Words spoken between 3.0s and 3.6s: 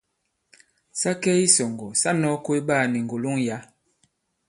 ŋgòloŋ yǎ.